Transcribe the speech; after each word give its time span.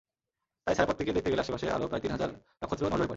তাই 0.67 0.75
ছায়াপথটিকে 0.77 1.11
দেখতে 1.13 1.29
গেলে 1.31 1.41
আশপাশের 1.41 1.69
আরও 1.75 1.85
প্রায় 1.87 2.01
তিন 2.03 2.11
হাজার 2.11 2.29
নক্ষত্র 2.61 2.83
নজরে 2.85 2.97
পড়ে। 2.97 3.09